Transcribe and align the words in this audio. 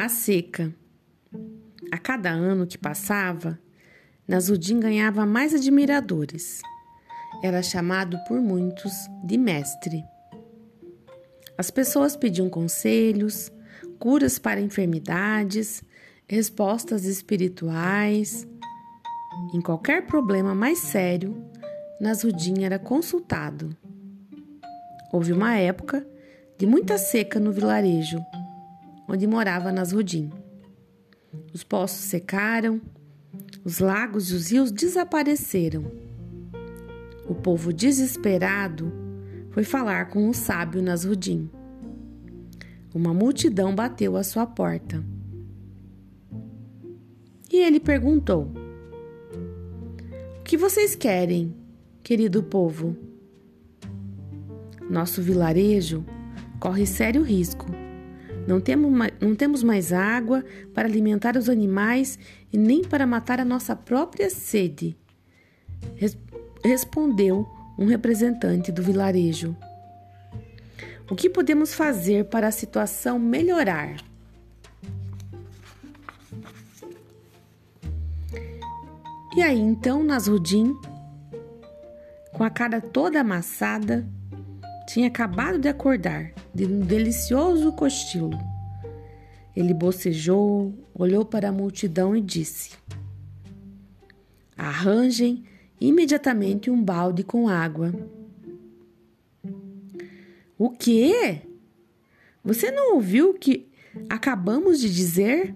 A 0.00 0.08
seca. 0.08 0.72
A 1.90 1.98
cada 1.98 2.30
ano 2.30 2.68
que 2.68 2.78
passava, 2.78 3.58
Nasruddin 4.28 4.78
ganhava 4.78 5.26
mais 5.26 5.52
admiradores. 5.52 6.62
Era 7.42 7.64
chamado 7.64 8.16
por 8.28 8.40
muitos 8.40 8.92
de 9.24 9.36
mestre. 9.36 10.04
As 11.58 11.68
pessoas 11.72 12.14
pediam 12.14 12.48
conselhos, 12.48 13.50
curas 13.98 14.38
para 14.38 14.60
enfermidades, 14.60 15.82
respostas 16.28 17.04
espirituais. 17.04 18.46
Em 19.52 19.60
qualquer 19.60 20.06
problema 20.06 20.54
mais 20.54 20.78
sério, 20.78 21.44
Nasruddin 22.00 22.62
era 22.62 22.78
consultado. 22.78 23.76
Houve 25.12 25.32
uma 25.32 25.56
época 25.56 26.06
de 26.56 26.66
muita 26.66 26.96
seca 26.96 27.40
no 27.40 27.50
vilarejo 27.50 28.24
onde 29.08 29.26
morava 29.26 29.72
Nasruddin. 29.72 30.30
Os 31.52 31.64
poços 31.64 32.04
secaram, 32.04 32.80
os 33.64 33.78
lagos 33.78 34.30
e 34.30 34.34
os 34.34 34.50
rios 34.50 34.70
desapareceram. 34.70 35.90
O 37.26 37.34
povo 37.34 37.72
desesperado 37.72 38.92
foi 39.50 39.64
falar 39.64 40.10
com 40.10 40.28
o 40.28 40.34
sábio 40.34 40.82
Nasruddin. 40.82 41.50
Uma 42.94 43.14
multidão 43.14 43.74
bateu 43.74 44.16
à 44.16 44.22
sua 44.22 44.46
porta. 44.46 45.02
E 47.50 47.56
ele 47.56 47.80
perguntou: 47.80 48.52
O 50.38 50.42
que 50.42 50.56
vocês 50.56 50.94
querem, 50.94 51.54
querido 52.02 52.42
povo? 52.42 52.96
Nosso 54.88 55.20
vilarejo 55.20 56.04
corre 56.58 56.86
sério 56.86 57.22
risco 57.22 57.66
não 58.48 59.34
temos, 59.34 59.62
mais, 59.62 59.92
água 59.92 60.42
para 60.72 60.88
alimentar 60.88 61.36
os 61.36 61.50
animais 61.50 62.18
e 62.50 62.56
nem 62.56 62.82
para 62.82 63.06
matar 63.06 63.38
a 63.38 63.44
nossa 63.44 63.76
própria 63.76 64.30
sede. 64.30 64.96
Res, 65.96 66.16
respondeu 66.64 67.46
um 67.78 67.84
representante 67.84 68.72
do 68.72 68.82
vilarejo. 68.82 69.54
O 71.10 71.14
que 71.14 71.28
podemos 71.28 71.74
fazer 71.74 72.24
para 72.24 72.48
a 72.48 72.50
situação 72.50 73.18
melhorar? 73.18 73.96
E 79.36 79.42
aí 79.42 79.60
então 79.60 80.02
Nasruddin, 80.02 80.74
com 82.32 82.42
a 82.42 82.48
cara 82.48 82.80
toda 82.80 83.20
amassada, 83.20 84.08
tinha 84.88 85.08
acabado 85.08 85.58
de 85.58 85.68
acordar 85.68 86.32
de 86.54 86.64
um 86.64 86.80
delicioso 86.80 87.70
cochilo. 87.72 88.38
Ele 89.54 89.74
bocejou, 89.74 90.72
olhou 90.94 91.26
para 91.26 91.50
a 91.50 91.52
multidão 91.52 92.16
e 92.16 92.22
disse: 92.22 92.70
Arranjem 94.56 95.44
imediatamente 95.78 96.70
um 96.70 96.82
balde 96.82 97.22
com 97.22 97.50
água. 97.50 97.92
O 100.56 100.70
quê? 100.70 101.42
Você 102.42 102.70
não 102.70 102.94
ouviu 102.94 103.30
o 103.30 103.34
que 103.34 103.68
acabamos 104.08 104.80
de 104.80 104.92
dizer? 104.92 105.54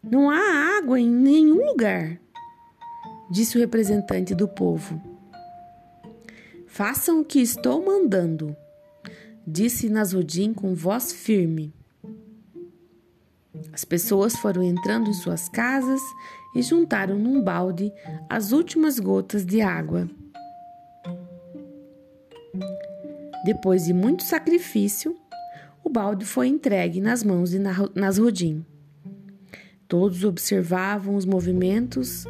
Não 0.00 0.30
há 0.30 0.78
água 0.78 1.00
em 1.00 1.10
nenhum 1.10 1.66
lugar, 1.66 2.20
disse 3.28 3.56
o 3.56 3.60
representante 3.60 4.36
do 4.36 4.46
povo. 4.46 5.17
Façam 6.68 7.20
o 7.20 7.24
que 7.24 7.40
estou 7.40 7.84
mandando 7.84 8.56
disse 9.50 9.88
Nasruddin 9.88 10.52
com 10.52 10.74
voz 10.74 11.10
firme. 11.10 11.72
As 13.72 13.82
pessoas 13.82 14.36
foram 14.36 14.62
entrando 14.62 15.08
em 15.08 15.14
suas 15.14 15.48
casas 15.48 16.00
e 16.54 16.60
juntaram 16.60 17.18
num 17.18 17.42
balde 17.42 17.90
as 18.28 18.52
últimas 18.52 19.00
gotas 19.00 19.46
de 19.46 19.62
água. 19.62 20.08
Depois 23.44 23.86
de 23.86 23.94
muito 23.94 24.22
sacrifício, 24.22 25.16
o 25.82 25.88
balde 25.88 26.26
foi 26.26 26.48
entregue 26.48 27.00
nas 27.00 27.24
mãos 27.24 27.50
de 27.50 27.58
Nasruddin. 27.94 28.64
Todos 29.88 30.22
observavam 30.22 31.16
os 31.16 31.24
movimentos 31.24 32.26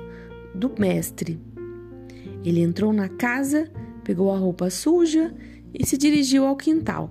do 0.54 0.72
mestre. 0.78 1.40
Ele 2.44 2.60
entrou 2.60 2.92
na 2.92 3.08
casa, 3.08 3.68
pegou 4.08 4.32
a 4.32 4.38
roupa 4.38 4.70
suja 4.70 5.34
e 5.74 5.84
se 5.84 5.98
dirigiu 5.98 6.46
ao 6.46 6.56
quintal. 6.56 7.10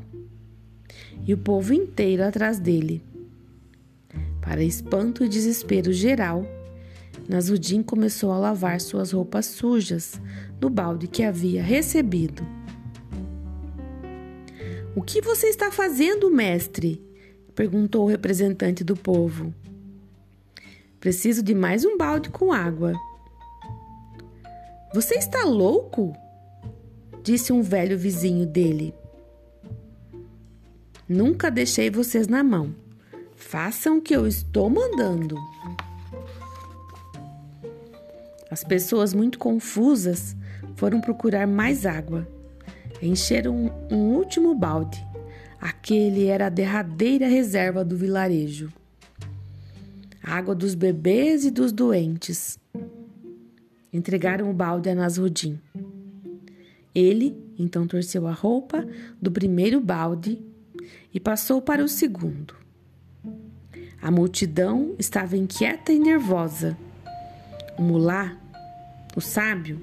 E 1.28 1.32
o 1.32 1.38
povo 1.38 1.72
inteiro 1.72 2.24
atrás 2.24 2.60
dele. 2.60 3.04
Para 4.42 4.64
espanto 4.64 5.24
e 5.24 5.30
desespero 5.30 5.94
geral, 5.94 6.44
Nasruddin 7.30 7.84
começou 7.84 8.32
a 8.32 8.40
lavar 8.40 8.82
suas 8.82 9.12
roupas 9.12 9.46
sujas 9.46 10.20
no 10.60 10.72
balde 10.72 11.08
que 11.08 11.22
havia 11.22 11.62
recebido. 11.62 12.44
O 14.96 15.04
que 15.04 15.22
você 15.22 15.50
está 15.50 15.72
fazendo, 15.72 16.32
mestre? 16.32 17.00
perguntou 17.54 18.06
o 18.06 18.10
representante 18.10 18.84
do 18.84 18.96
povo. 18.96 19.54
Preciso 21.00 21.44
de 21.44 21.54
mais 21.54 21.86
um 21.86 21.96
balde 21.96 22.32
com 22.32 22.52
água. 22.52 22.94
Você 24.96 25.14
está 25.14 25.44
louco? 25.44 26.18
Disse 27.28 27.52
um 27.52 27.62
velho 27.62 27.98
vizinho 27.98 28.46
dele. 28.46 28.94
Nunca 31.10 31.52
deixei 31.52 31.90
vocês 31.90 32.26
na 32.26 32.42
mão. 32.42 32.74
Façam 33.36 33.98
o 33.98 34.02
que 34.02 34.16
eu 34.16 34.26
estou 34.26 34.70
mandando. 34.70 35.36
As 38.50 38.64
pessoas 38.64 39.14
muito 39.14 39.38
confusas 39.38 40.38
foram 40.78 41.02
procurar 41.02 41.46
mais 41.46 41.86
água. 41.86 42.26
Encheram 43.02 43.74
um, 43.92 44.16
último 44.16 44.56
balde. 44.56 45.06
Aquele 45.60 46.28
era 46.28 46.46
a 46.46 46.50
derradeira 46.50 47.28
reserva 47.28 47.84
do 47.84 47.98
vilarejo. 47.98 48.72
Água 50.24 50.56
dos 50.56 50.76
bebês 50.76 51.44
e 51.44 51.52
dos 51.52 51.74
doentes. 51.74 52.58
Entregaram 53.92 54.50
o 54.50 54.54
balde 54.54 54.90
a 54.90 54.96
Nasruddin. 54.96 55.60
Ele 56.98 57.38
então 57.60 57.86
torceu 57.86 58.26
a 58.26 58.32
roupa 58.32 58.84
do 59.22 59.32
primeiro 59.32 59.80
balde 59.80 60.42
e 61.14 61.20
passou 61.20 61.62
para 61.62 61.84
o 61.84 61.88
segundo. 61.88 62.56
A 64.02 64.10
multidão 64.10 64.96
estava 64.98 65.38
inquieta 65.38 65.94
e 65.94 66.00
nervosa. 66.00 66.76
O 67.78 67.84
mulá, 67.84 68.36
o 69.16 69.22
sábio, 69.22 69.80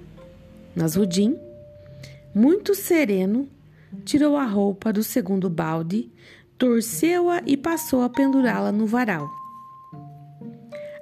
Nasruddin, 0.75 1.39
muito 2.35 2.75
sereno, 2.75 3.49
tirou 4.05 4.37
a 4.37 4.45
roupa 4.45 4.93
do 4.93 5.05
segundo 5.05 5.49
balde, 5.49 6.11
torceu-a 6.59 7.43
e 7.47 7.57
passou 7.57 8.03
a 8.03 8.11
pendurá-la 8.11 8.73
no 8.73 8.89
varal. 8.89 9.31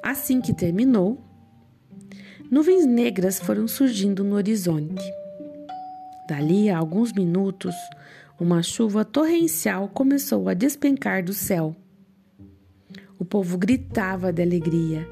Assim 0.03 0.43
que 0.43 0.53
terminou, 0.53 1.25
nuvens 2.50 2.84
negras 2.84 3.41
foram 3.41 3.67
surgindo 3.67 4.23
no 4.23 4.37
horizonte. 4.37 5.22
Dali 6.32 6.70
a 6.70 6.78
alguns 6.78 7.12
minutos, 7.12 7.75
uma 8.41 8.62
chuva 8.62 9.04
torrencial 9.04 9.87
começou 9.87 10.48
a 10.48 10.54
despencar 10.54 11.22
do 11.22 11.34
céu. 11.34 11.76
O 13.19 13.25
povo 13.25 13.59
gritava 13.59 14.32
de 14.32 14.41
alegria 14.41 15.06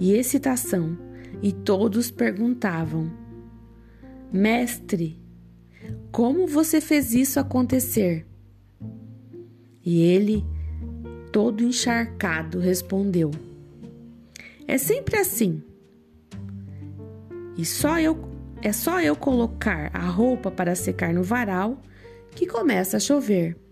e 0.00 0.12
excitação, 0.14 0.98
e 1.40 1.52
todos 1.52 2.10
perguntavam: 2.10 3.08
Mestre, 4.32 5.16
como 6.10 6.44
você 6.44 6.80
fez 6.80 7.14
isso 7.14 7.38
acontecer? 7.38 8.26
E 9.84 10.02
ele, 10.02 10.44
todo 11.30 11.62
encharcado, 11.62 12.58
respondeu: 12.58 13.30
É 14.66 14.76
sempre 14.76 15.18
assim. 15.18 15.62
E 17.56 17.64
só 17.64 18.00
eu 18.00 18.33
é 18.64 18.72
só 18.72 18.98
eu 18.98 19.14
colocar 19.14 19.90
a 19.92 20.06
roupa 20.06 20.50
para 20.50 20.74
secar 20.74 21.12
no 21.12 21.22
varal 21.22 21.82
que 22.34 22.46
começa 22.46 22.96
a 22.96 23.00
chover. 23.00 23.63